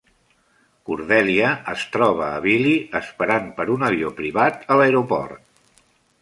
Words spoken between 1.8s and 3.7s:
troba a Billy esperant per